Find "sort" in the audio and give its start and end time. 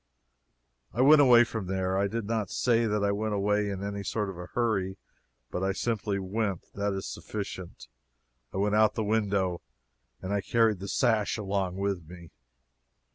4.01-4.31